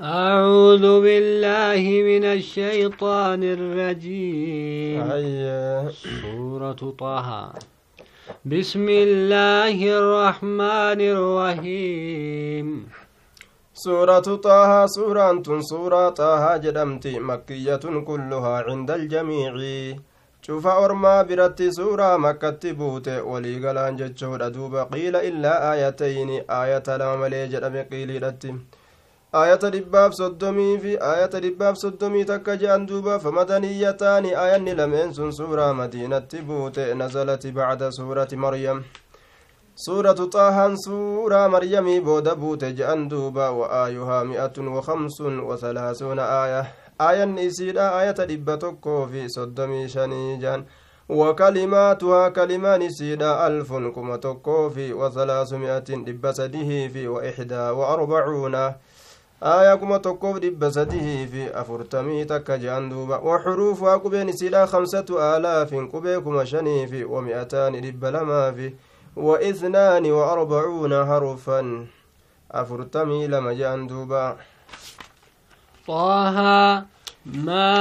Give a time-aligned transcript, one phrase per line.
[0.00, 5.00] أعوذ بالله من الشيطان الرجيم.
[5.12, 7.52] هيا سورة طه.
[8.44, 12.88] بسم الله الرحمن الرحيم.
[13.74, 19.52] سورة طه سورة سورة طه جدمت مكية كلها عند الجميع.
[20.42, 26.30] شوف أرما برت سورة مكة بوت ولي قلان جتشود أدوب قيل إلا آيتين.
[26.50, 28.10] آية لما ملي جدم قيل
[29.32, 35.72] ayata dhibbaaf soddomii fi ayata dhibbaaf soddomii takka je'an duuba famadaniyyataani ayanni lameen sun suuraa
[35.74, 38.82] madiinatti buute nazalati bacda suurati maryam
[39.74, 46.22] suuratu xaahaan suuraa maryamii booda buute je'an duuba wa aayuhaa mi'atun wa kamsun wa salaasuuna
[46.26, 46.66] aaya
[46.98, 50.66] aayanni isiidha ayata dhibba tokkoo fi soddomii shanii je'an
[51.10, 58.54] وكلماتها كلمان سيدا ألف كما تكوفي وثلاثمائة دب سديه في وإحدى وأربعون
[60.72, 67.04] sadihii fi afurtamii takka je'an duuba waxuruufuhaa qubeen isiidha kamsatu aalaafin qubee kuma shanii fi
[67.04, 68.74] wami'ataani dhibba lamaa fi
[69.16, 71.86] وإثنان وأربعون حرفا
[72.52, 74.36] أفرتمي لما جاء دوبا
[75.88, 76.36] طه
[77.26, 77.74] ما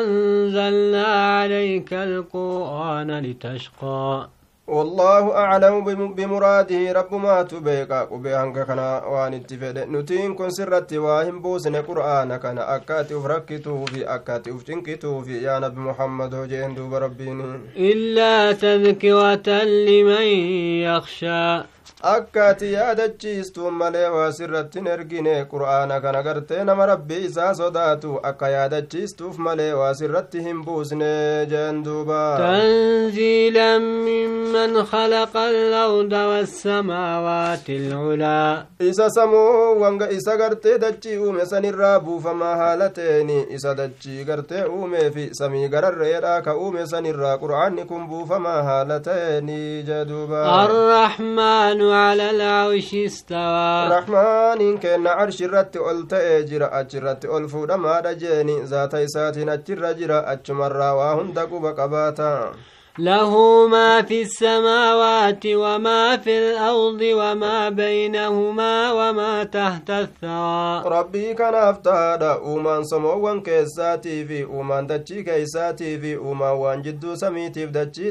[0.00, 4.28] أنزلنا عليك القرآن لتشقى
[4.72, 5.84] والله أعلم
[6.14, 12.76] بمراده رب ما تبيك قبيهنك كنا وان اتفد نتين كن سرت واهم بوسن قرآن كنا
[12.76, 17.60] أكات أفركتو في أكات أفتنكتو في يا نبي محمد وجين دوب ربيني.
[17.76, 20.28] إلا تذكرة لمن
[21.81, 28.49] يخشى akkaati yaadachiistuun malee waa sirrattin ergine qur'aana kana gartee nama rabbii isaa sodaatu akka
[28.49, 31.09] yaadachiistuuf malee waa sirratti hin buusne
[31.53, 41.45] jeen duuba tanziilan mimman khalaqa alawda wassamaawaati alculaa isa samuu wanga isa gartee dachii uume
[41.45, 47.85] sanirraa buufamaa haala teeni isa dachii gartee uumee fi samii gararreedha ka uume sanirraa qur'aanni
[47.85, 49.83] kun buufamaa haala teeni
[51.72, 58.94] arrahmaanu على العرش استوى رحمن كان عرش رت ألت أجر أجرت ألفود ما رجيني ذات
[58.94, 62.52] إسات أجر جرا أجمر واهن دقب قباتا
[62.98, 63.32] له
[63.68, 72.84] ما في السماوات وما في الأرض وما بينهما وما تحت الثرى ربي كان أفتاد أومان
[72.84, 78.10] سموان كيساتي في أومان دجي كيساتي في أومان وان جدو سميتي في دجي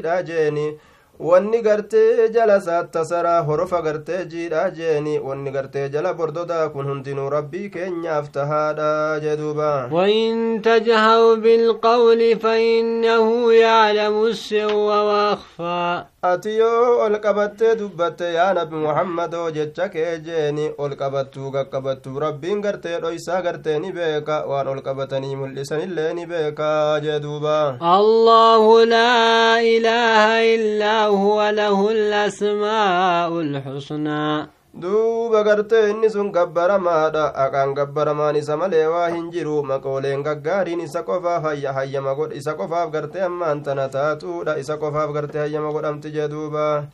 [1.18, 7.68] wanni gartee jala saattasaraa horofa gartee jiidha jeeni wanni gartee jala bordodaa kun hundinuu rabbii
[7.74, 18.26] keenyaaf tahaadha jeduuba wain tajharu bilqawli fainnahu yaclamu sirra waakfaa ati yoo ol qabattee dubbatte
[18.34, 24.36] yaa nabi muhammadoo jecha kee jeeni ol qabattuu qaqqabattuu rabbiin gartee dhoysaa gartee ni beeka
[24.50, 26.68] waan ol qabatanii mul'isanillee ni beeka
[27.06, 27.56] jeduuba
[27.96, 37.32] allahu laa ilaaha illaa هو له الأسماء الحسنى duuba gartee inni sun gabbaramaadha.
[37.34, 39.62] Aqaan gabbaramaan isa malee waa hin jiru.
[39.62, 44.56] Maqooleen gaggaariin isa qofaaf hayya hayyama godh isa qofaaf gartee ammaan tana taatuudha.
[44.58, 46.86] Isa qofaaf gartee hayyama godhamti jee duuba.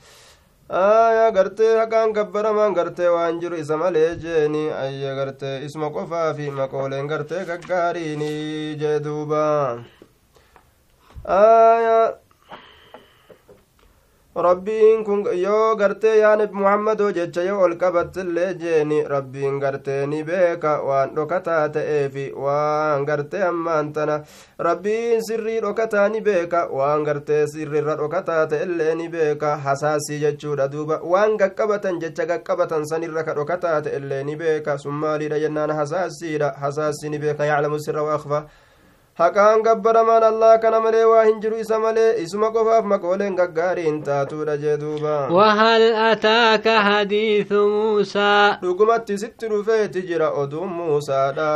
[0.68, 4.70] Aya gartee haqaan gabbaramaan gartee waan jiru isa malee jeeni.
[4.70, 9.78] Ayya gartee isuma qofaafi maqooleen gartee gaggaariini jee duuba.
[11.24, 12.14] Aya
[14.46, 20.22] rabbiin kun yoo gartee yaa nabi muhammadoo jecha yoo ol qabattillee jeeni rabbiin gartee ni
[20.28, 24.20] beeka waan dhokataa ta'eefi waan gartee ammaan tana
[24.68, 31.00] rabbiin sirrii dhokataa ni beeka waan gartee sirrirra dhokataa ta'ellee ni beeka hasaasii jechuudha duuba
[31.02, 37.10] waan gaqqabatan jecha gaqqabatan sanirra ka dhokataa ta'ellee ni beeka sun maaliidha jennaan hasaasiidha hasaasii
[37.10, 38.42] ni beeka yaclamu sirra waakfa
[39.18, 44.54] haqaan gabbaramaan allaa kana malee waa hin jiru isa malee isuma qofaaf maqooleen gaggaariin taatuudha
[44.64, 51.48] jee duuba wahal ataaka hadiithu muusaa dhugumatti sitti dhufeeti jira oduun muusaadha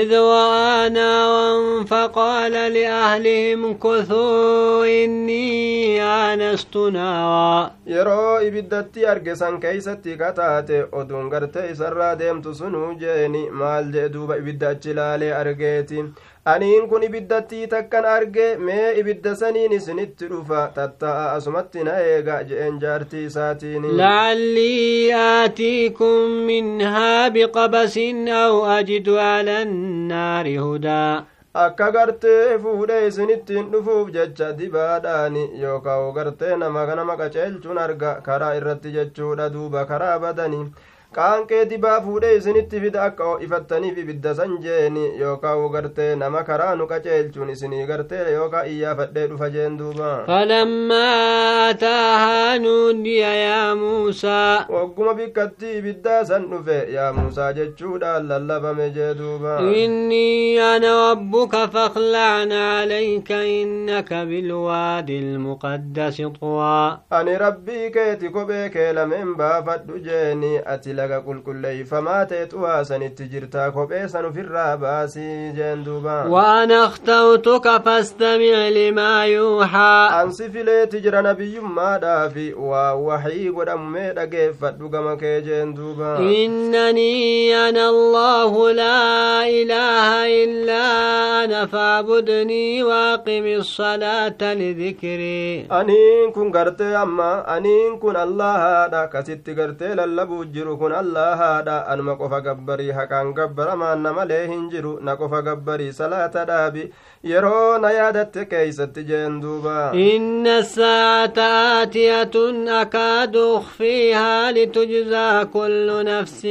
[0.00, 10.84] id wa'aa naawan faqaala liahlihim kuthuu innii aanastu naawaa yeroo ibiddatti arge san keeysatti kataate
[10.92, 16.04] oduun gartee isarraa deemtu sunuu jeeni maal jee duuba ibidda achi ilaalee argeeti
[16.52, 22.80] aniin kun ibiddattii takkan arge mee ibidda saniin isinitti dhufa tatta'a asumatti na eega je'een
[22.84, 23.86] jaartii isaatiin.
[24.00, 31.24] Lacallii aatiikum minhaa biqabasin aw ajidu ala annaari hudaa.
[31.66, 38.92] Akka gartee fuudhee isinittiin dhufuuf jecha dibaadhaani yookaa gartee nama nama qaceelchuun arga karaa irratti
[38.96, 40.66] jechuudha duuba karaa badanii
[41.14, 46.86] qaanqee dibaa fuudhee isinitti fida akka ifattaniif ibidda san jeeni yookaa gartee nama karaa nu
[46.90, 50.10] qaceelchuun isinii gartee yookaa iyyaafadhee dhufa jeen duuba.
[50.26, 54.66] Falammaa ataahaa nuudiya yaa muusaa.
[54.68, 59.60] Wagguma bikkatti ibiddaa san dhufe yaa muusaa jechuudhaan lallabame jee duuba.
[59.60, 69.34] Innii ana rabbuka fakhlacn calayka innaka bilwaadi ilmuqaddasi xuwaa ani rabbii keeti kophee kee lameen
[69.40, 76.14] baafadhu jeeni ati laga qulqulleeyfamaa ta'e xu'aa sanitti jirtaa kophee san ufirraa baasii jeen duuba
[76.34, 85.36] waana akhtawtuka fastamic limaa yuuxaa ansi fileeti jira nabiyyummaadhaafi waa waxii godhamumee dhageeffadhu gama kee
[85.48, 96.50] jeen duuba innanii ana allahu laa ilaaha illaa ana faacbudnii waaqimi الصلاة لذكري aniin kun
[96.52, 103.32] gartee amma aniin kun allahaadha kasitti gartee lallabuu jiru kun allahaadha anuma qofa gabbarii haqaan
[103.34, 106.84] gabbaramaan na malee hin jiru na qofa gabbarii salaata dhaabi
[107.32, 111.38] yeroo na yaadatte keeysatti jeen duuba إن الساعة
[111.82, 112.36] آتية
[112.82, 116.42] أكاد أخفيها لتجزى كل نفس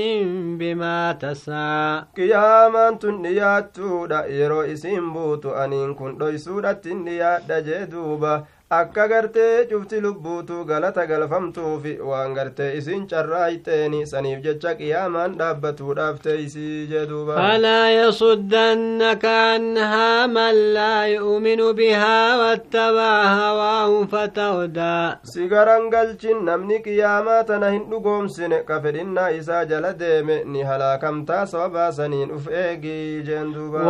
[0.59, 8.33] بما تسعى qiyaamaan tun dhiyaattuudha yeroo isiin buutu aniin kun dhoysuudhattin dhiyaadha jee duuba
[8.69, 16.87] akka gartee cufti lubbuutu galata galfamtuufi waan gartee isin carraayxeeni saniif jecha qiyaamaan dhaabbatuudhaaf teeysii
[16.91, 26.81] jee duuba فلا يصدنك عنها من لا يؤمن بها واتبع هواه فتهدى sigaran galchin namni
[26.81, 33.21] qiyaamaa tana hin dhugoomsine ka fedhinnaa isaa jala deeme ni halaakamtaa sababaa saniin uf eegii
[33.29, 33.85] jeen duuba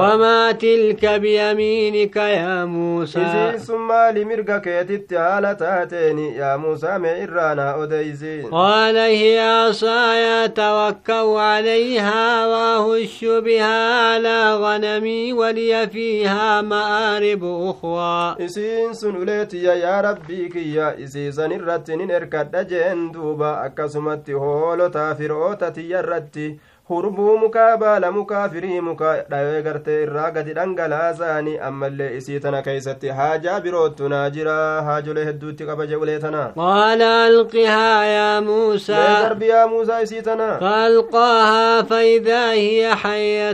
[3.16, 10.48] isiin sun maali mirga keetitti haala taateeni yaa muusaa mee irraanaa odeysi قال هي عصاي
[10.48, 13.80] توكأ عليها وأهش بها
[14.10, 22.10] على غنمي ولي فيها مآرب أخرى isiin sun uleetiyya yaa rabbii kiyya isiisan irratti nin
[22.10, 26.60] erkadha jeen duuba akkasumatti hoolotaa fir'oota tiyya irratti
[26.90, 33.08] hurbuu mukaa baala mukaa firii mukaa dhawee gartee irraa gadi dhangalaasa'anii ammallee isii tana keeysatti
[33.20, 34.58] haajaa biroottu naa jira
[34.90, 38.94] haajolee hedduutti qaba je ulee tana قال ألقها يا mee موسى
[39.24, 43.52] darbi yaa muusaa isii tana فألقاها فإذا هي حية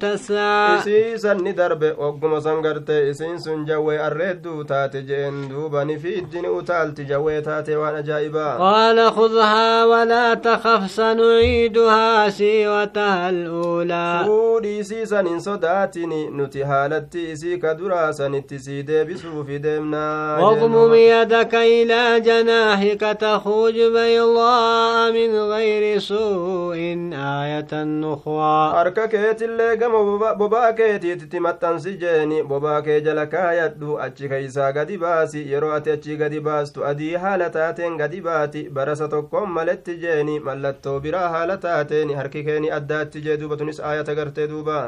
[0.00, 5.98] تسعى isii sanni darbe ogguma san gartee isiin sun jawwee arreedduu taate jeen duuba ni
[5.98, 12.28] fiiddini utaalti jawwee taate waan ajaa'ibaa قال خذها ولا تخف سنعيدها
[12.68, 19.58] سيرتها الأولى fuudhii isii san hin sodaatini nuti haalatti isii ka duraa sanitti sii deebisuufi
[19.58, 26.76] deemnaa واضمم يدك إلى جناحك تخرج بيضاء من غير سوء
[27.14, 27.72] آية
[28.14, 34.72] أخرى harka keetillee gama boba- bobaa keetiitti maxxansi jeeni bobaa kee jala kaayadhu achi keeysaa
[34.72, 39.96] gadi baasi yeroo ati achi gadi baastu adii haala taateen gadi baati barasa tokkoon maletti
[40.02, 44.78] jeeni mallattoo biraa haala taateen harki keeni addaatti jee duuba tunis aayata gartee duuba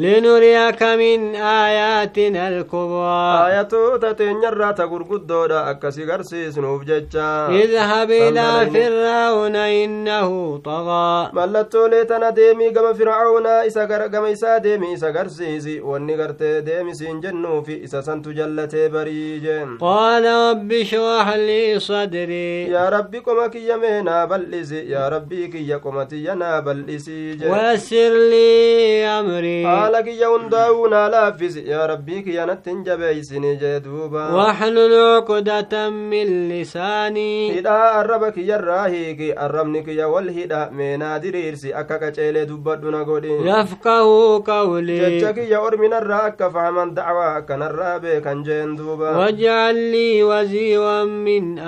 [0.00, 3.46] لنريك من آياتنا الكبرى.
[3.46, 11.30] آية تتين يرى تقرق الدودة أكسي قرسيس نوفجتشا اذهب إلى فرعون إنه طغى.
[11.32, 17.84] ملت ليتنا ديمي قم فرعون إسا قم إسا ديمي إسا قرسيس ونقرت ديمي سين جنوفي
[17.84, 19.46] إسا سنت جلت بريج
[19.80, 22.64] قال ربي شرح لي صدري.
[22.64, 24.90] يا ربي كما كي يمينا بلسي.
[24.90, 29.89] يا ربي كي يقم تينا بلسي ويسر لي أمري.
[29.90, 35.88] Haala kiyya hundaa'uu naa laaffisi yaa rabbii kiyya natti hin jabeeysini jee duuba واحلل عقدة
[35.90, 42.90] من لساني hidhaa arraba kiyyarraa hiiki arrabni kiyya wal hidha meenaa diriirsi akka qaceelee dubbadhu
[42.90, 49.74] na godhi يفقه قولي jecha kiyya orminarraa akka fahaman dacwaa akkanarraa beekan jeen duuba واجعل
[49.90, 51.58] لي وزيرا من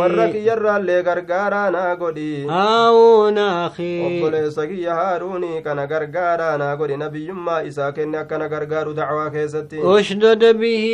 [0.00, 7.55] warra kiyyarraallee gargaaraa naa godhi هارون أخي obboleessa kiyya haaruunii kana gargaaraa naa godhi nabiyyummaa
[7.62, 10.86] isaa kenne akkana gargaaru dacwaa keessatti اشدد به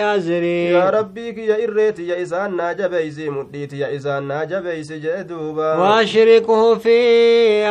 [0.00, 6.98] أزري rabbii kiyya irreetiyya isaan naa jabeeysi mudhiitiyya isaan naa jabeeysi jee duuba واشركه في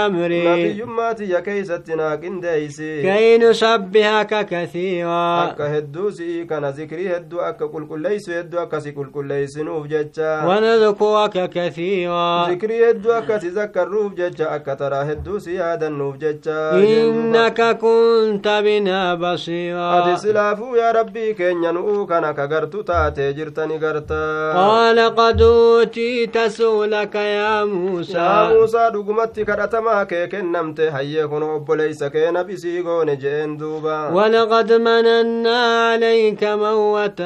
[0.06, 7.42] أمري nabiyyummaa tiyya keeysatti naa qindeeysi كي نسبحك كثيرا akka hedduu si'ii kana zikrii hedduu
[7.42, 15.04] akka qulqulleeysu hedduu akkasi qulqulleeysinuuf jecha ونذكرك كثيرا zikrii hedduu akkasi zakkarruuf jecha akka taraa
[15.06, 22.34] hedduu si yaadannuuf jecha إنك كنت كنت بنا بصيرا silaafuu yaa rabbii keenya nu'uu kana
[22.34, 24.22] ka gartu taate jirtani garta
[24.56, 32.32] قال قد أوتيت سؤلك يا موسى muusaa dhugumatti kadhatamaa kee kennamte hayyee kun obboleeysa kee
[32.32, 35.60] nabisii goone je'een duuba ولقد مننا
[35.92, 37.20] عليك موة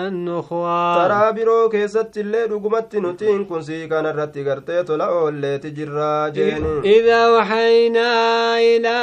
[0.99, 6.75] taraa biroo keessatti illee dhugumatti nutiin kun sii kana irratti gartee tola oolleeti jirraa jeeni
[6.85, 8.09] إذا أوحينا
[8.59, 8.95] إلى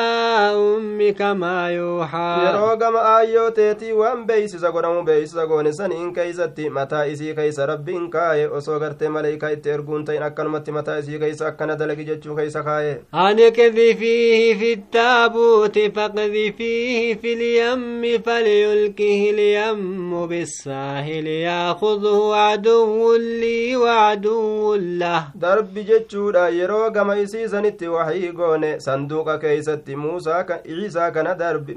[0.56, 7.04] أمك ما يوحى yeroo gama aayyoo teetii waan beeysisa godhamu beeysisa goone saniin keeysatti mataa
[7.12, 11.76] isii keeysa rabbiin kaaye osoo gartee maleeykaa itti erguun ta'in akkanumatti mataa isii keeysa akkana
[11.84, 22.34] dalagi jechuu keeysa kaaye أن اقذفيه في التابوت فاقذفيه في اليم فليلقه اليم بالساحل ياخذه
[22.34, 30.44] عدو لي وعدو له darbi jechuudha yeroo gama isii sanitti wahii goone sanduuqa keeysatti muusaa
[30.44, 31.71] ciisaa kana darbi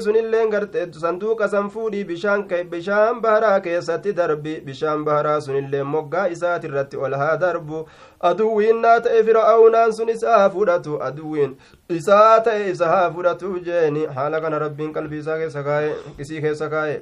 [0.00, 6.26] sunilleen garte sanduuqa san fuudhii bishaan ke- bishaan baharaa keessatti darbi bishaan baharaa sunillee moggaa
[6.28, 7.86] isaati irratti ol haa darbu
[8.20, 11.56] aduwwiin naa ta'e fir'aawnaan sun isa haa fudhatu aduwwiin
[11.88, 16.68] isaa ta'e isa haa fudhatu jeeni haala kana rabbiin qalbii isaa keessa kaa'e isii keessa
[16.76, 17.00] kaa'e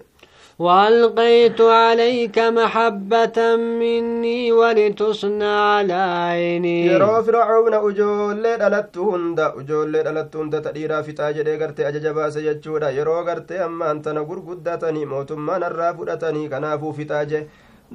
[0.60, 3.38] وألقيت عليك محبة
[3.80, 5.92] مني ولتصنع على
[6.28, 12.42] عيني yeroo fir'aawna ujoollee dhalattu hunda ujoollee dhalattu hunda tadhiiraa fixaa jedhee gartee ajaja baase
[12.48, 17.40] jechuudha yeroo gartee ammaan tana gurguddatanii mootummaan irraa fudhatanii kanaafuu fixaa je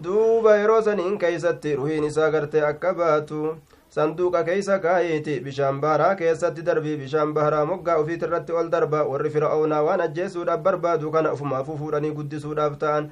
[0.08, 3.44] duuba yeroo saniin keeysatti ruhiin isaa gartee akka baatu
[3.96, 9.30] sanduuqa keeysa kaayiiti bishaan baharaa keessatti darbii bishaan baharaa moggaa ufiit irratti ol darba warri
[9.36, 13.08] fir'aawnaa waan ajjeesuudhaaf barbaadu kana ufumaafuu fuudhanii guddisuudhaaf ta'an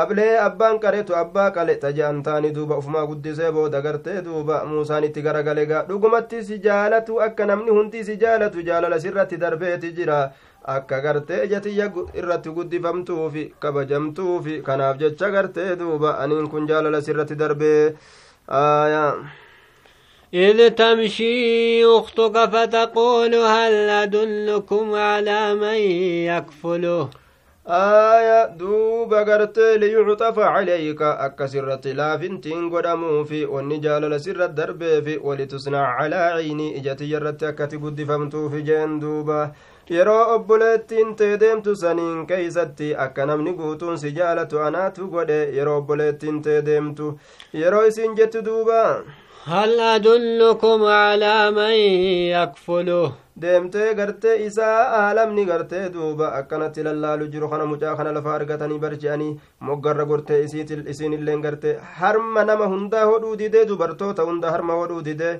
[0.00, 5.22] ablee abbaan qareetu abbaa qale taja'an taanii duuba ufumaa guddisee booda gartee duuba muusaan itti
[5.28, 10.18] garagale gaa dhugumatti si jaalatu akka namni hundi si jaalatu jaalala sirratti darbeeti jira
[10.74, 11.88] akka gartee ijatiyya
[12.22, 17.80] irratti guddifamtuufi kabajamtuufi kanaaf jecha gartee duuba aniin kun jaalala sirratti darbee
[18.60, 19.10] aayaa
[20.36, 25.78] إذ تمشي أختك فتقول هل أدلكم على من
[26.30, 27.08] يكفله
[27.68, 36.38] aaya duuba gartee liyucxafa calayka akka sirratti laafintiin godhamuufi wanni jaalala sirra darbeefi walitusnac calaa
[36.38, 39.40] ciynii ijatiyya irratti akkati guddifamtuufi jeen duuba
[39.96, 46.42] yeroo obboleettiin tee deemtu saniin keeysatti akka namni guutuun si jaalatu anaatu godhe yeroo obboleettiin
[46.42, 47.12] tee deemtu
[47.64, 47.86] yeroo
[48.20, 48.82] jettu duuba
[49.46, 51.74] هل أدلكم على من
[52.34, 53.12] يكفله
[53.42, 59.36] deemtee gartee isaa aalamni gartee duuba akkanatti lallaalu jiru kana mucaa kana lafa argatanii barji'anii
[59.68, 60.38] moggarra gortee
[60.92, 65.34] isiin illeen gartee harma nama hundaa hodhuu didee dubartoota hunda harma hodhuu didee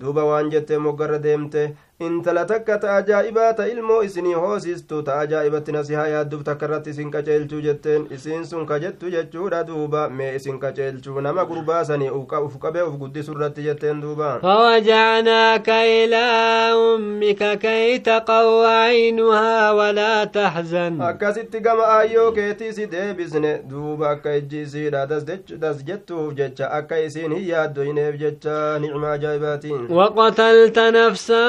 [0.00, 1.62] duuba waan jettee moggarra deemte
[2.00, 7.10] intala takka ta ajaa'ibaa ta ilmoo isinii hoosistu ta ajaa'ibatti nasihaa yaadduuf takka irratti isin
[7.14, 12.96] qaceelchuu jetteen isiin sun kajettu jechuudha duuba mee isin qaceelchuu nama gurbaasanii uf qabee uf
[13.02, 16.24] guddisu irratti jetteen duuba فوجعناك إلى
[16.96, 24.62] أمك كي تقر عينها ولا تحزن akkasitti gama aayyoo keetii si deebisne duuba akka ijji
[24.62, 31.42] isiidha das jettuuf jecha akka isiin hin yaaddoyneef jecha nicma ajaa'ibaatiin وقتلت نفسا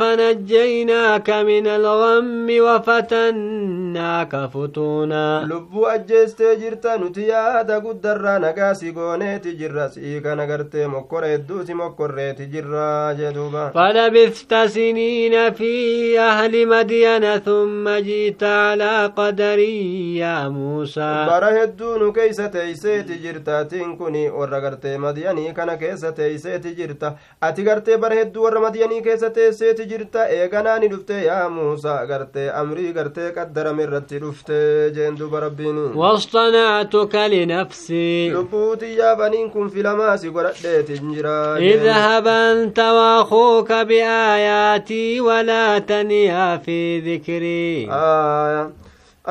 [0.00, 5.48] فنجيناك من الغم وفتناك فتونا.
[5.50, 13.12] لبو أجيست جرتا نتيا دقود درا نقاسي قوني تجرا سيكا نقرت مكورة الدوس مكورة تجرا
[13.12, 13.68] جدوبا.
[13.74, 15.72] فلبثت سنين في
[16.20, 21.26] أهل مدينة ثم جيت على قدري يا موسى.
[21.30, 28.60] بره الدون كيسة تيسي تجرتا تنكني ورقرت مدياني كان كيسة تيسي تجرتا أتقرت بره الدور
[28.60, 34.18] مدياني كيسة تيسي teesseeti jirta eeganaa ni dhufte yaa muusaa gartee amrii gartee qaddarame irratti
[34.20, 42.26] dhufte jeen duuba rabbiin واصطنعتك لنفسي lubbuu xiyyaaf aniin kun filamaa si godhadheetin jira اذهب
[42.28, 48.66] أنت وأخوك بآياتي ولا تنيا في ذكري Aayaa.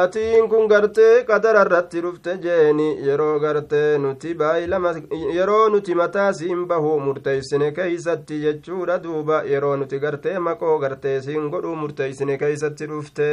[0.01, 4.91] Atiin kun gartee qadara irratti dhufte jeeni yeroo gartee nuti baay'ilama
[5.37, 11.49] yeroo nuti mataa siin bahu murteeysine keeysatti jechuudha duuba yeroo nuti gartee maqoo gartee siin
[11.55, 13.29] godhuu murteeysine keeysatti dhufte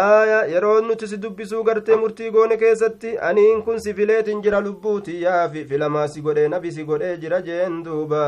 [0.00, 5.22] aya yeroo nuti si dubbisuu gartee murtii goone keessatti aniin kun si fileetin jira lubbuuti
[5.22, 8.22] yaafi filamaa si godhee nabi si godhee jira jeen duuba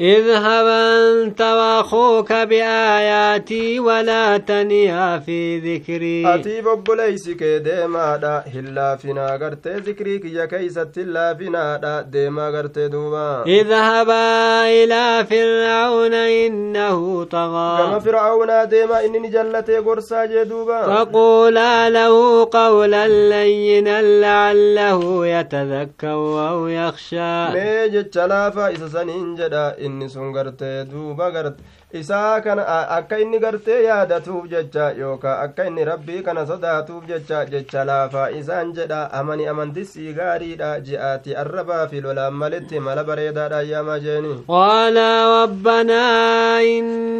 [0.00, 6.34] اذهب أنت وأخوك بآياتي ولا تنيا في ذكري.
[6.34, 12.88] أتي ببليسك ديما دا هلا فينا غرتي ذكري كي كيست هلا فينا دا ديما غرتي
[12.88, 13.44] دوبا.
[13.46, 17.78] اذهبا إلى فرعون إنه طغى.
[17.78, 27.48] كما فرعون ديما إني جلتي قرصا جدوبا فقولا له قولا لينا لعله يتذكر أو يخشى.
[27.48, 31.62] ميجت شلافا إسا سنين جدا inni sun gartee duuba garte
[32.00, 32.64] isaa kana
[32.98, 38.72] akka inni gartee yaadatuuf jecha yookaan akka inni rabbii kana sodaatuuf jecha jecha laafaa isaan
[38.78, 44.34] jedha amani amantisii gaariidha ji'aati arrabaa fi lolaan malitti mala bareedaadha ayyaama jeeni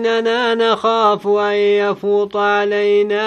[0.06, 3.26] إننا نخاف أن يفوط علينا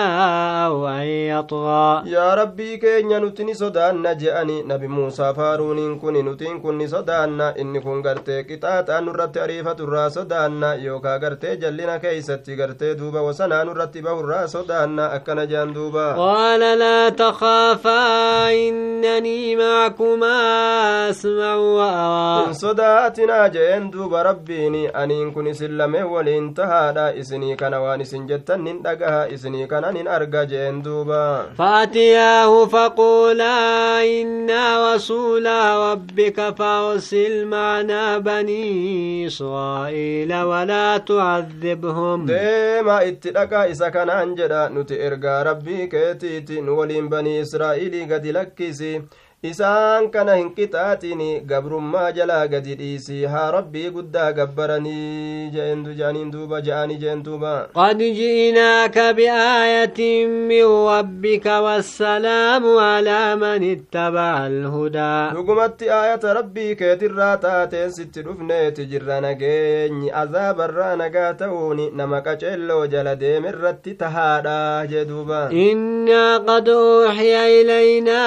[0.65, 2.03] أو أن يطغى.
[2.05, 5.77] يا ربي كي نتني صدان جاني نبي موسى فارون.
[5.77, 11.17] إن كن نتين كن صدان إن كن غرتي كتات أن نرد تعريفة الرأس صدان يوكا
[11.17, 16.13] غرتي جلنا كيست غرتي دوبا وسنا نرد تبه الرأس صدان أكنا جان دوبا.
[16.15, 17.99] قال لا تخافا
[18.51, 20.29] إنني معكما
[21.09, 22.53] أسمع وأرى.
[22.53, 24.89] صداتنا جاين دوبا ربيني.
[24.89, 29.91] أن كن سلمي ولنتهى waliin tahaadha isinii kana waan isin jettan nin dhagaha isinii kana
[29.91, 42.25] nin arga jeen duuba فأتياه فقولا إنا رسولا ربك فأرسل معنا بني إسرائيل ولا تعذبهم
[42.27, 48.31] deema itti dhaqaa isa kanaan jedha nuti ergaa rabbii keetiiti nu waliin banii israa'iilii gadi
[48.31, 49.01] lakkisi
[49.43, 56.59] isaan kana hin qixaaxin gabrummaa jalaa gadi dhiisi haa rabbii guddaa gabbaranii jeendu jaaniin duuba
[56.65, 66.33] ja'anii jeen duuba قد جئناك بآية من ربك والسلام على من اتبع الهدى dhugumatti aayata
[66.33, 74.85] rabbii keetirraa taateen sitti dhufneeti jirra nageenyi azaabarraa nagaa ta'uun nama qaceelloo jala deemirratti tahaadha
[74.91, 78.19] jee duuba إنا قد أوحي إلينا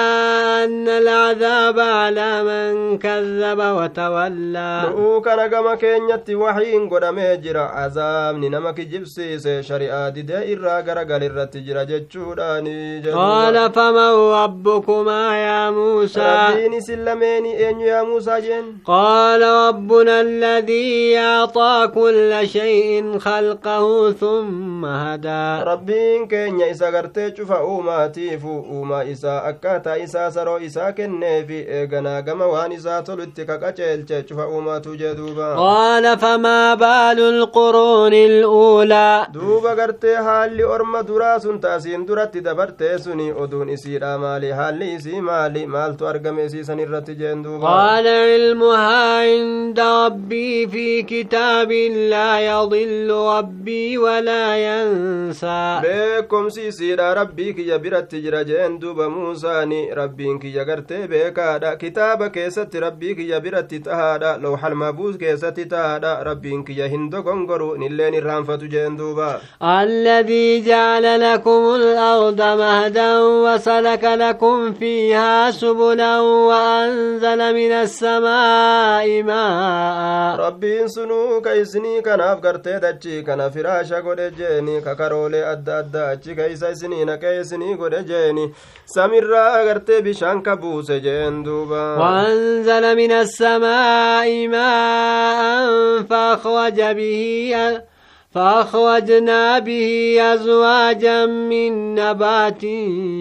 [0.63, 4.71] أن العذاب على من كذب وتولى.
[4.97, 13.01] أوك رقم كينية وحين قد ميجر عذاب نمك جبسي سيشري دائر راقر قال الرتجر جتشوراني
[13.11, 18.65] قال فمن ربكما يا موسى؟ ربيني سلميني إن يا موسى جن.
[18.85, 25.63] قال ربنا الذي أعطى كل شيء خلقه ثم هدى.
[25.63, 32.21] ربين كينية إسا قرتي شفا أوما تيفو أوما إسا أكاتا إسا سرو إسا kenneefi eeganaa
[32.27, 39.25] gama waan isaa tolu itti kaqaceelche cufa uumaatu jee duuba قال فما بال القرون الأولى
[39.33, 45.21] duuba gartee haalli orma duraa sun taasiin duratti dabartee suni oduun isiidha maali haalli isii
[45.21, 51.71] maali maaltu argame isiisan irratti jeen duuba قال علمها عند ربي في كتاب
[52.13, 60.39] لا يضل ربي ولا ينسى beekomsi isiidha rabbii kiyya biratti jira jeen duuba muusaani rabbiin
[60.39, 66.87] kiyya gartee beekaadha kitaaba keessatti rabbii kiyya biratti tahaadha lawxal mabuus keessatti tahaadha rabbiin kiyya
[66.93, 76.19] hin dogongoru nilleen irraanfatu jeen duuba الذي جعل لكم الأرض مهدا وسلك لكم فيها سبلا
[76.19, 84.81] وأنزل من السماء ماء rabbiin sunuu ka isinii kanaaf gartee dachii kana firaasha godhe jeeni
[84.81, 88.51] kakaroolee adda addaa achi keeysa isinii naqee isinii godhe jeeni
[88.85, 90.57] samirraa gartee bishaan ka
[91.99, 95.43] وأنزل من السماء ماء
[96.09, 97.51] فأخرج به
[98.33, 102.61] فأخرجنا به أزواجا من نبات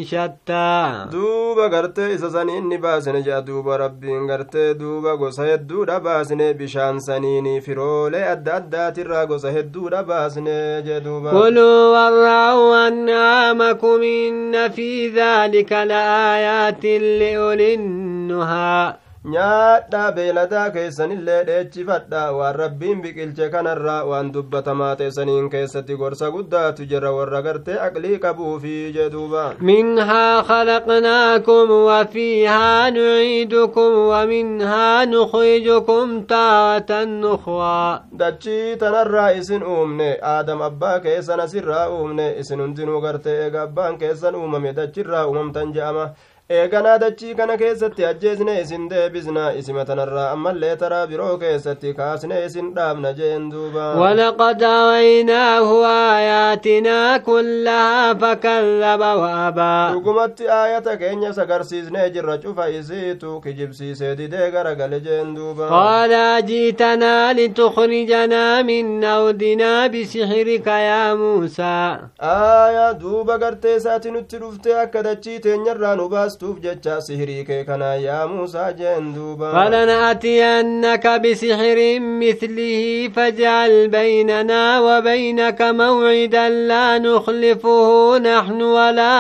[0.03, 1.07] شتى.
[1.13, 7.61] دوبا غرت إذا سنين نباسنا جا دوبا ربي غرت دوبا غسهد دورا باسنا بشان سنيني
[7.61, 7.73] في
[8.15, 11.31] أدد دات را غسهد دودا باسنا جا دوبا.
[11.31, 19.02] كلوا ورعوا أنعامكم إن في ذلك لآيات لأولي النهى.
[19.25, 22.23] nyaadhaa beeladaa keessanillee dheechifadha.
[22.37, 27.13] Waan rabbiin biqilche kanarraa waan dubbatamaa teessaniin keessatti gorsa guddaatu jira.
[27.15, 39.31] Warra gartee aqlii qabuufi jedhuuba minhaa khalaqnaakum wafiihaa nuciidukum waminhaa nukhrijukum taatan nukhraa dachii tanarraa
[39.31, 45.27] isin uumne aadam abbaa keessan asirraa uumne isin hundinuu gartee eega abbaan keessan uumame dachirraa
[45.27, 46.11] uumamtan je'ama.
[46.51, 52.75] Eeganaa dachii kana keessatti ajjeesne isin deebisna isima tanarraa ammallee taraa biroo keessatti kaasne isin
[52.75, 62.69] dhaabna jeen duuba ولقد أريناه آياتنا كلها فكذب وأبى dhugumatti aayata keenya sagarsiisnee jirra cufa
[62.71, 72.95] isiitu kijibsiisee didee garagale jeen duuba قال جئتنا لتخرجنا من أرضنا بسحرك يا موسى aayaa
[72.95, 78.27] duuba gartee isaati nutti dhufte akka dachii teenyarraa nu baastuuf jecha sihirii kee kana yaa
[78.27, 89.15] muusaa jeen duuba فلنأتينك بسحر مثله فاجعل بيننا وبينك موعدا لا نخلفه نحن ولا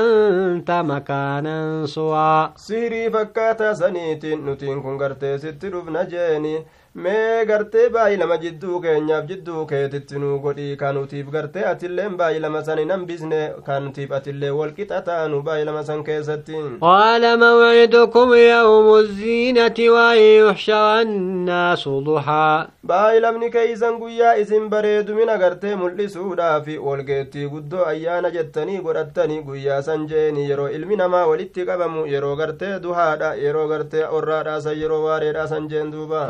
[0.00, 6.64] أنت مكانا سوى sihirii fakkaataa saniitiin nutiin kun gartee sitti dhufna jeeni
[7.04, 12.90] mee gartee baay'ilama jidduu keenyaaf jidduu keetitti nuu godhii kanutiif gartee atilleen baay'ilama san hin
[12.94, 16.56] hambisne kanutiif atillee walqixa taanu baay'ilama san keessatti.
[16.80, 26.66] Qaala mawcidukum yawmu ziinati waan yuxshara annaasu duhaa baay'ilamni keeysan guyyaa isin bareedumina gartee mul'isuudhaaf
[26.88, 32.74] walgeettii guddoo ayyaana jettanii godhattanii guyyaa san jeeni yeroo ilmi namaa walitti qabamu yeroo gartee
[32.88, 36.26] duhaadha yeroo gartee orraadhaasan yeroo waareedhaasan jeen duuba.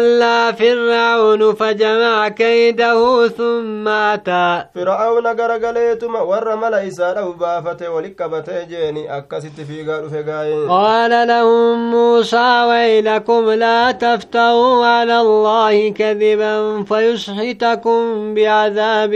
[0.00, 4.64] فتولى فرعون فجمع كيده ثم أتى.
[4.74, 10.22] فرعون غرغليتما ورم ليس له بافته ولكبته جيني أكست في قالوا في
[10.68, 19.14] قال لهم موسى ويلكم لا تفتروا على الله كذبا فيسحتكم بعذاب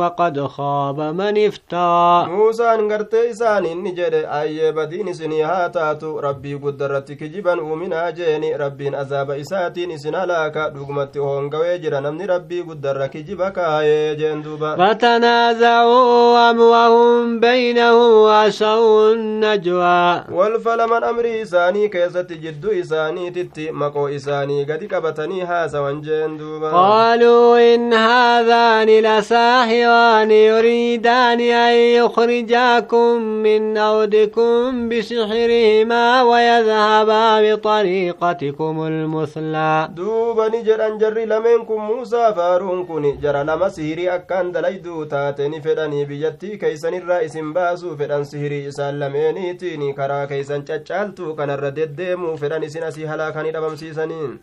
[0.00, 5.72] وقد خاب من افتى موسى انغرتي ساني نجد أي بدين سنيها
[6.04, 8.56] ربي قدرتك جبا ومنا جيني.
[8.56, 14.76] ربي أذاب إساتي isin halaaka dhugumatti hoongawee jira namni rabbii guddarra kijiba kaayee jeen duuba
[14.76, 24.86] فتنازعوا أمرهم بينهم وأسروا النجوى wal falaman amrii isaanii keessatti jidduu isaaniititti maqoo isaanii gadi
[24.88, 37.54] qabatanii haasawan jeen duuba قالوا إن هذان لساحران يريدان أن يخرجاكم من أرضكم بسحرهما ويذهبا
[37.54, 44.52] بطريقتكم المثلى duuba ni jedhan jarri lameen kun muusaa faaruun kun jara lama sihirii akkaan
[44.54, 51.34] dalayduu taate ni fedhanii biyyattii keeysanirraa isin baasuu fedhan sihirii isaan lameeniitiin karaa keeysan caccaaltuu
[51.40, 54.38] kanarra deddeemuu fedhan isin asii halaakanii dhabamsiisaniin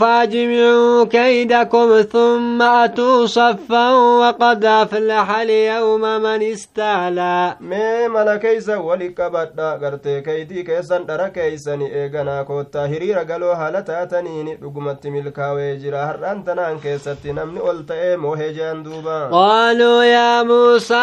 [0.00, 9.78] فاجمعوا كيدكم ثم أتوا صفا وقد أفلح اليوم من استعلى mee mala keeysa wali qabadha
[9.78, 13.82] gartee keeydii keessan dhara keeysani eeganaa koottaa hiriira galoo haala
[14.28, 20.42] taataniin dhugumatti milkaawee jira har'aan tanaan keessatti namni ol ta'ee moohee jean duuba قالوا يا
[20.42, 20.94] موسى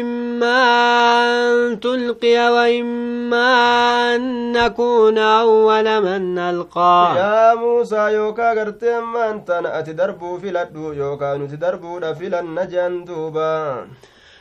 [0.00, 0.60] إما
[1.30, 3.50] أن تلقي وإما
[4.14, 11.38] أن نكون أول من نلقى yaa muusaa yookaa gartee ammaan tana ati darbuu filadhu yookaa
[11.38, 13.86] nuti darbuudha filanna jean duuba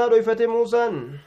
[0.00, 1.20] sodaa dhoyfate muusaan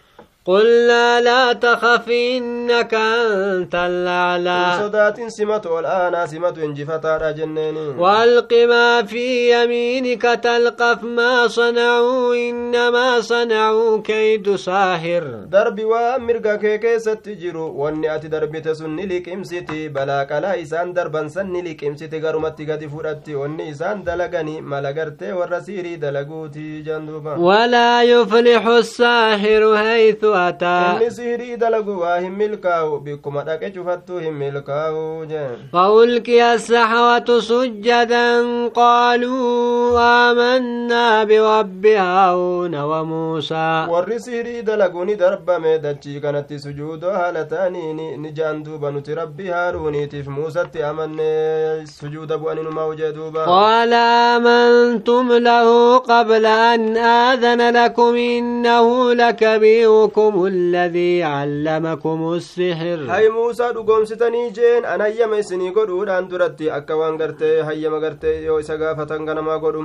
[0.45, 4.79] قلنا لا تخف إنك أنت الأعلى.
[4.79, 7.77] سدات سمت والآن سمت انجفت على جنين.
[7.99, 16.99] وألق ما في يمينك تلقف ما صنعوا إنما صنعوا كيد ساحر درب وأمرك كي كي
[16.99, 22.85] ستجرو وأني درب تسن لك امسيتي بلا كلا إسان دربا سن لك امسيتي قرمت قد
[22.85, 27.33] فرأت وأني إسان دلقني ملقرت والرسيري دلقوتي جندوبا.
[27.37, 34.33] ولا يفلح الساهر هيث أتى inni siirii dalagu waa hin milkaa'u bikkuma dhaqe cufattuu hin
[34.33, 39.99] milkaa'u jeen فألقي السحرة سجدا قالوا
[40.31, 48.31] آمنا برب هارون وموسى warri siirii dalagu ni darbame dachii kanatti sujuudoo haala ta'aniin ni
[48.31, 56.45] jaan duuba nuti rabbii haaruuniitiif muusatti amanne sujuuda bu'aninumaa jee duuba قال آمنتم له قبل
[56.45, 59.13] أن آذن لكم إنه
[60.23, 67.17] لكبيركم الذي علمكم السحر hay muusaa dhugoomsitanii jeen an hayyama isinii godhuudhaan duratti akka waan
[67.17, 69.83] gartee hayyama gartee yoo isa gaafatan ganamaa godhu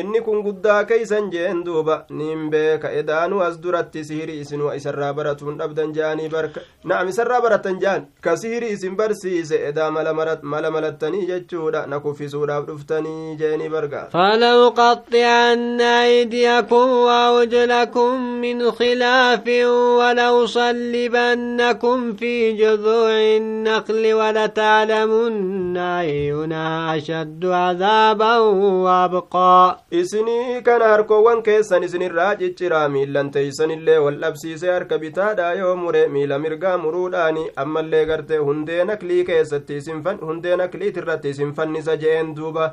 [0.00, 5.58] inni kun guddaa keeysan jeen duuba nin beeka edaanuu as duratti sihirii isinuu isarraa baratuun
[5.60, 11.86] dhabdan jaanii barka na'am isarraa baratan jaan ka sihirii isin barsiise edaa mala malattanii jechuudha
[11.86, 19.46] na kuffisuudhaaf dhuftanii jeeni barga فلأقطعن أيديكم وأرجلكم من خلاف
[20.78, 28.38] ولأصلبنكم في جذوع النخل ولتعلمن أينا أشد عذابا
[28.84, 36.02] وأبقى isinii kana harkoowwan keessan isinirraa cicciraa miillan teeysanillee wal dhabsiisee harka bitaadha yoo mure
[36.14, 39.80] miila mirgaa muruudhaani ammallee gartee hundee naklii keessatti
[40.22, 42.66] hundee nakliitirratti isin fannisa je'een duuba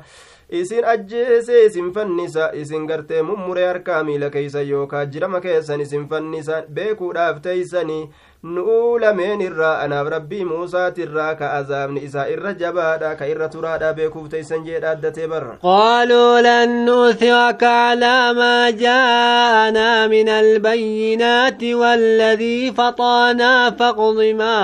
[0.62, 6.62] isin ajjeesee isin fannisa isin gartee mummuree harkaa miila keeysan yookaa jirama keessan isin fannisa
[6.74, 8.02] beekuudhaaf teeysanii
[8.44, 14.24] nu'uu lameen irraa anaaf rabbii muusaatirraa ka azaabni isaa irra jabaadha ka irra turaadha beekuuf
[14.32, 24.32] teeysan jee dhaaddatee barra qaaluu lan nu'thiraka calaa maa jaa'anaa min albayyinaati waalladii faxaanaa faqdi
[24.40, 24.56] maa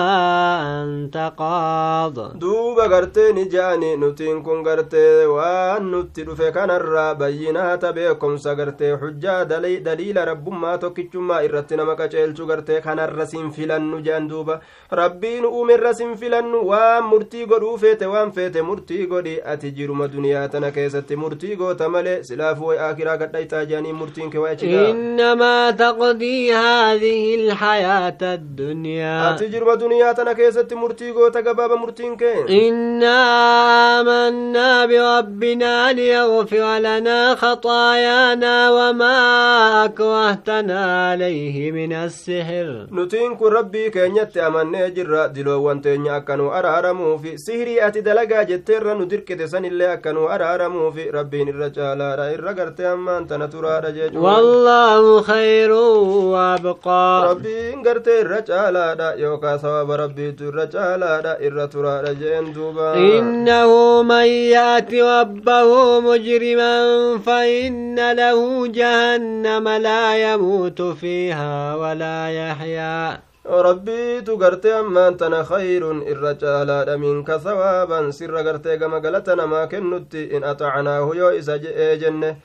[0.81, 8.57] anta qaad duuba gartee ni ja'ani nutiin kun gartee waan nutti dhufe kanarraa bayyinaata beekomsa
[8.63, 14.61] gartee xujjaa daliila rabbummaa tokkichummaa irratti nama qaceelchu gartee kanarra siin fil filannu jean duuba
[15.01, 20.49] rabbiin uumerra sin filannu waan murtii godhuu feete waan feete murtii godhi ati jiruma duniyaa
[20.49, 24.55] tana keessatti murtii goota malee silaaf way akiraa gadhaytaa jeanii murtiin kee
[24.91, 32.35] innamaa taqdii haadihi alxayaata addunyaa ati jiruma duniyaa tana keessatti murtii goota gabaaba murtiin kee
[32.61, 42.69] innaa amannaa birabbinaa liyaghfira lanaa khaxaayaanaa wamaa akrahtanaa alayhi min assihir
[43.01, 48.95] nutiin kun rabbii keenyatti amannee jirra diloowwan teenya akka nu araaramuufi sihirii ati dalagaa jetteerra
[48.99, 55.13] nu dirqite sanillee akka nu araaramuufi rabbiin irra caalaadha irra gartee ammaan tana turaadha jechuwallaahu
[55.31, 62.89] khayrun waabqaa rabbiin gartee irra caalaadha yookaa sababa rabbiitu irra caalaadha irra turaadha jeen duuba
[63.11, 63.79] innahu
[64.13, 75.17] man yaati rabbahu mujriman fainna lahu jahannama laa yamuutu fiihaa walaa yaxyaa rabbiitu gartee ammaan
[75.17, 81.33] tana khayrun irra caalaadha minka sawaaban sirra gartee gama galata namaa kennutti in axacnaahu yoo
[81.33, 82.37] isa je'ee jenne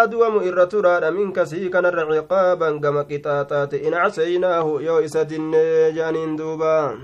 [0.00, 6.36] aduwamu irra turaadha minka sii kanarra ciqaaban gama qixaaxaate in casaynaahu yoo isa dinnee je'aniin
[6.38, 6.96] duubaa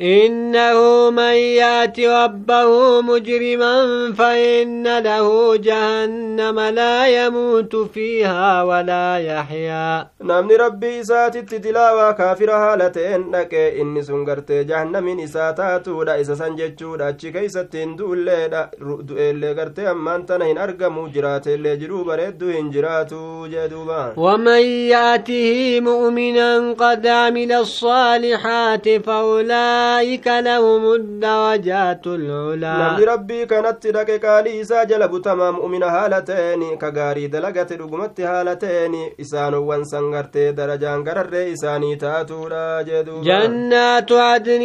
[0.00, 3.74] إنه من يأت ربه مجرما
[4.18, 10.08] فإن له جهنم لا يموت فيها ولا يحيا.
[10.20, 16.02] نمني ربي إساتت تلاوى كافر هالتين لك إني سنغرت جهنم إساتاتو.
[16.02, 16.96] دا إسا سنججو.
[16.96, 18.48] دا أتشي كيستين دولي.
[18.48, 19.14] دا رؤدو
[19.58, 24.14] غرت أمان تنهن أرقمو جرات اللي جرو بريدو هنجراتو جدوبا.
[24.16, 24.62] ومن
[24.94, 34.60] يأته مؤمنا قد عمل الصالحات فأولئك أولئك لهم الدرجات العلى نبي ربي كانت لك قالي
[34.60, 42.82] إسا جلب تمام مؤمن هالتين كغاري دلغت رقمت هالتين إسان وانسنغرت درجان غرر إساني تاتورا
[42.82, 44.62] جدوبا جنات عدن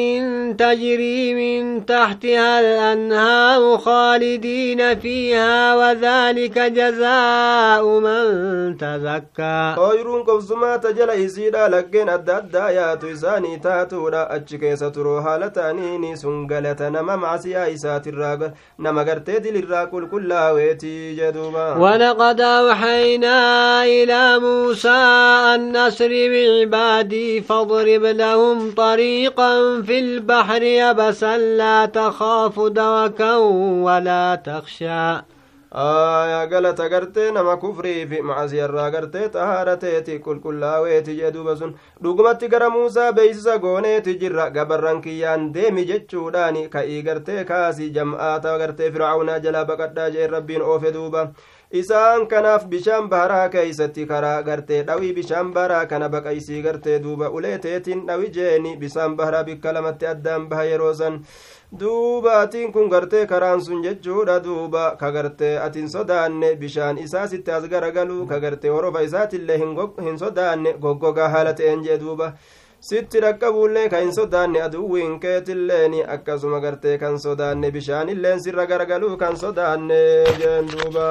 [0.59, 9.75] تجري من تحتها الأنهار خالدين فيها وذلك جزاء من تزكى.
[9.77, 16.47] أويرون قبزما تجل إسيدا لقين أدى أدى إساني تاتورا أجي ترو yeroo haala ta'aniini sun
[16.47, 18.51] galata nama macsiyaa isaatirraa
[18.85, 23.37] nama gartee dilirraa qulqullaaweeti jeduuba ولقد أوحينا
[23.85, 24.89] إلى موسى
[25.55, 33.35] أن أسر بعبادي فاضرب لهم طريقا في البحر يبسا لا تخاف دركا
[33.85, 35.21] ولا تخشى
[35.73, 41.73] galata gartee nama kufrii fi macasiyarraa gartee xahaarateeti qulqullaaweeti jee duuba sun.
[42.03, 48.91] Dhugumatti gara muusaa beeysisa gooneeti jirra gabarran kiyyaan deemi jechuudhaani ka'ii gartee kaasi jam'aata gartee
[48.91, 51.27] fircaunaa jalaa baqadhaa jeen rabbiin oofe duuba.
[51.73, 57.29] Isaan kanaaf bishaan baharaa keeysatti karaa gartee dhawii bishaan baharaa kana baqaysii gartee duuba.
[57.29, 61.17] Uleeteetiin dhawi jeeni bishaan baharaa bikka lamatti addaan baha yeroo san
[61.79, 67.51] duuba atiin kun gartee karaan sun jechuudha duuba ka gartee atin sodaanne bishaan isaa sitti
[67.51, 72.33] as garagalu ka gartee horofa isaatillee hin sodaanne goggogaa haala ta'een jee duuba
[72.89, 79.37] sitti dhaqqabuullee ka hin sodaanne aduwwiin keetilleen akkasuma gartee kan sodaanne bishaanilleen sirra garagaluu kan
[79.37, 79.99] sodaanne
[80.39, 81.07] jeen duuba